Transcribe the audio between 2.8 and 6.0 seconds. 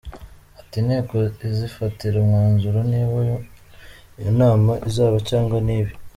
niba iyo nama izaba cyangwa ntibe.